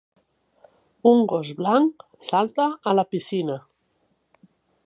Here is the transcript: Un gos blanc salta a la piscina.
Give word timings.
Un 1.11 1.21
gos 1.33 1.51
blanc 1.59 2.07
salta 2.31 2.67
a 2.93 2.97
la 3.01 3.07
piscina. 3.13 3.63